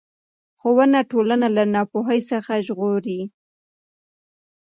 ښوونه 0.59 0.99
ټولنه 1.11 1.47
له 1.55 1.63
ناپوهۍ 1.73 2.19
څخه 2.31 2.53
ژغوري 2.65 3.21